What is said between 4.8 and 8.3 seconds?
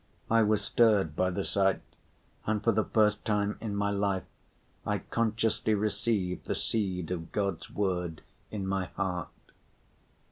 I consciously received the seed of God's word